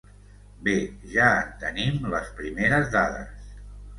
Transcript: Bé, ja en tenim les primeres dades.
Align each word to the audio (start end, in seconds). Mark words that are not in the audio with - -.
Bé, 0.67 0.71
ja 1.11 1.27
en 1.41 1.51
tenim 1.65 2.09
les 2.13 2.33
primeres 2.39 2.91
dades. 2.99 3.55